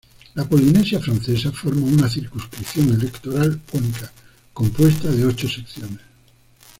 La 0.33 0.45
Polinesia 0.49 0.99
Francesa 0.99 1.51
forma 1.51 1.85
una 1.85 2.09
circunscripción 2.09 2.91
electoral 2.91 3.61
única, 3.73 4.11
compuesta 4.51 5.11
de 5.11 5.25
ocho 5.27 5.47
secciones. 5.47 5.99